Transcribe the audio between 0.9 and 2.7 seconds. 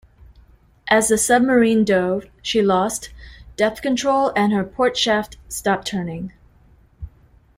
the submarine dove, she